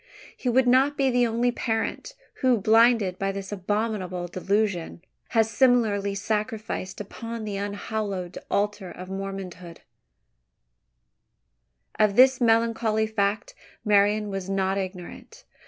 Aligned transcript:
He 0.35 0.49
would 0.49 0.67
not 0.67 0.97
be 0.97 1.11
the 1.11 1.27
only 1.27 1.51
parent, 1.51 2.15
who, 2.41 2.57
blinded 2.57 3.19
by 3.19 3.31
this 3.31 3.51
abominable 3.51 4.27
delusion, 4.27 5.03
has 5.29 5.51
similarly 5.51 6.15
sacrificed 6.15 6.99
upon 6.99 7.43
the 7.45 7.57
unhallowed 7.57 8.39
altar 8.49 8.89
of 8.89 9.09
Mormondom. 9.11 9.75
Of 11.99 12.15
this 12.15 12.41
melancholy 12.41 13.05
fact 13.05 13.53
Marian 13.85 14.29
was 14.31 14.49
not 14.49 14.79
ignorant. 14.79 15.43